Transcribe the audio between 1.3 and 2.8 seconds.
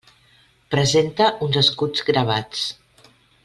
uns escuts gravats.